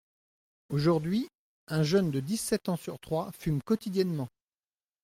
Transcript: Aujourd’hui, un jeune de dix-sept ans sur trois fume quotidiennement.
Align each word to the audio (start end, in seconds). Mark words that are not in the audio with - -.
Aujourd’hui, 0.69 1.27
un 1.67 1.83
jeune 1.83 2.09
de 2.09 2.21
dix-sept 2.21 2.69
ans 2.69 2.75
sur 2.75 2.97
trois 2.97 3.31
fume 3.33 3.61
quotidiennement. 3.61 4.29